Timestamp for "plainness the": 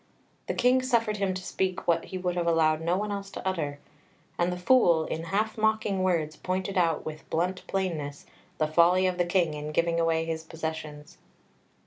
7.67-8.65